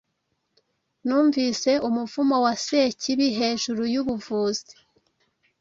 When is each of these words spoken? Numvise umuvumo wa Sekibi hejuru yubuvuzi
Numvise 1.05 1.71
umuvumo 1.87 2.35
wa 2.45 2.53
Sekibi 2.65 3.27
hejuru 3.39 3.81
yubuvuzi 3.93 4.73